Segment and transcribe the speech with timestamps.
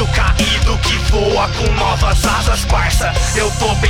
[0.00, 3.12] Anjo caído que voa com novas asas, parça.
[3.36, 3.89] Eu tô bem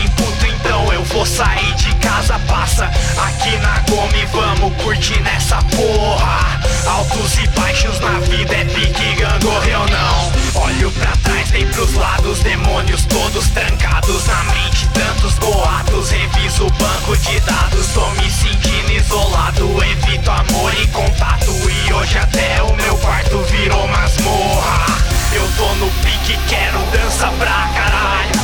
[26.20, 28.40] pique, quero dança pra caralho.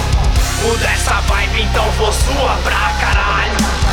[0.62, 3.85] Muda essa vibe, então vou sua pra caralho.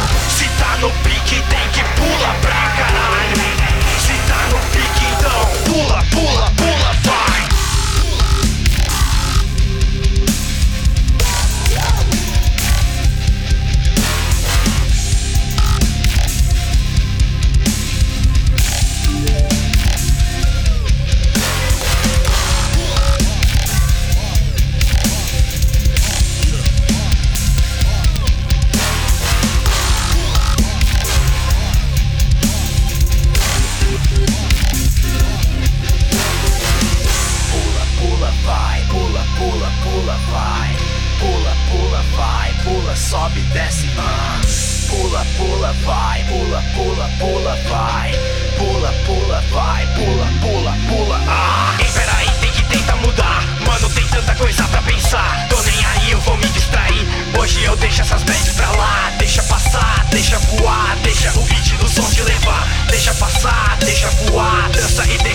[42.64, 44.42] Pula, sobe, desce, ah.
[44.90, 48.12] Pula, pula, vai, pula, pula, pula, vai.
[48.58, 51.76] Pula, pula, vai, pula, pula, pula, ah.
[51.80, 53.44] Ei, peraí, tem que tentar mudar.
[53.66, 55.48] Mano, tem tanta coisa pra pensar.
[55.50, 57.08] Tô nem aí, eu vou me distrair.
[57.38, 59.12] Hoje eu deixo essas bands pra lá.
[59.18, 60.96] Deixa passar, deixa voar.
[61.04, 62.68] Deixa o beat do som te levar.
[62.90, 64.70] Deixa passar, deixa voar.
[64.72, 65.33] Dança e deixa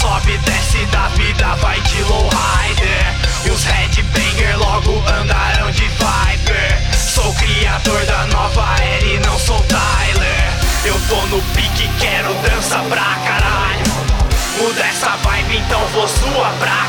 [0.00, 3.14] sobe e desce da vida, vai de lowrider.
[3.44, 6.98] E os headbanger logo andarão de Viper.
[6.98, 10.52] Sou criador da nova era e não sou Tyler.
[10.84, 13.84] Eu tô no pique, quero dança pra caralho.
[14.58, 16.79] Muda essa vibe, então vou sua pra